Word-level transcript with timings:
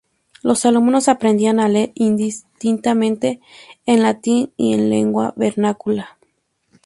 Los 0.41 0.65
alumnos 0.65 1.07
aprendían 1.09 1.59
a 1.59 1.67
leer 1.69 1.91
indistintamente 1.93 3.39
en 3.85 4.01
latín 4.01 4.51
y 4.57 4.73
en 4.73 4.89
lengua 4.89 5.31
vernácula. 5.37 6.17